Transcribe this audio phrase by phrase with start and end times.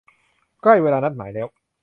[0.61, 1.47] ใกล้เวลานัดหมายแล้ว